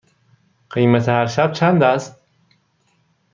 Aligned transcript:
قیمت 0.69 1.09
هر 1.09 1.25
شب 1.25 1.51
چند 1.51 1.83
است؟ 1.83 2.21